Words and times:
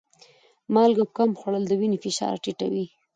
مالګه 0.73 1.05
کم 1.17 1.29
خوړل 1.39 1.63
د 1.67 1.71
وینې 1.79 1.97
فشار 2.03 2.35
ټیټوي. 2.43 2.85